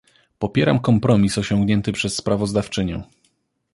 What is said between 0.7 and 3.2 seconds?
kompromis osiągnięty przez sprawozdawczynię